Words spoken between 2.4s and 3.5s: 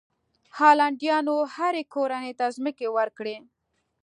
ځمکې ورکړې.